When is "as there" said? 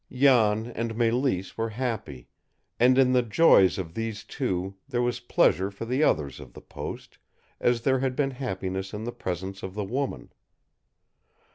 7.59-7.99